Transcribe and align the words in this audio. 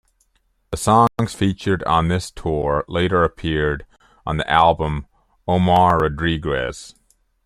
The 0.71 0.77
songs 0.77 1.35
featured 1.35 1.83
on 1.83 2.07
this 2.07 2.31
tour 2.31 2.83
later 2.87 3.23
appeared 3.23 3.85
on 4.25 4.37
the 4.37 4.49
album 4.49 5.05
"Omar 5.47 5.99
Rodriguez". 5.99 6.95